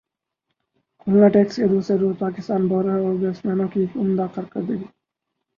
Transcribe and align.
کھلنا 0.99 1.27
test 1.33 1.55
کے 1.55 1.67
دوسرے 1.67 1.97
روز 1.97 2.15
پاکستانی 2.19 2.67
بالرزاور 2.69 3.15
بیٹسمینوں 3.21 3.67
کی 3.73 3.85
عمدہ 3.95 4.25
کارکردگی 4.35 4.83